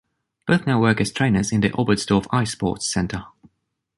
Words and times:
Both 0.47 0.65
now 0.65 0.81
works 0.81 1.01
as 1.01 1.11
trainers 1.11 1.51
in 1.51 1.61
the 1.61 1.69
Oberstdorf 1.69 2.25
ice 2.31 2.53
sports 2.53 2.91
center. 2.91 3.25